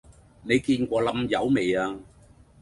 [0.41, 1.95] 你見過冧友未呀?